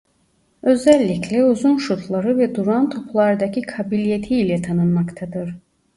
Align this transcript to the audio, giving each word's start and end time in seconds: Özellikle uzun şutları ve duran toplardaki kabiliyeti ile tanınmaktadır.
Özellikle 0.63 1.45
uzun 1.45 1.77
şutları 1.77 2.37
ve 2.37 2.55
duran 2.55 2.89
toplardaki 2.89 3.61
kabiliyeti 3.61 4.35
ile 4.37 4.61
tanınmaktadır. 4.61 5.55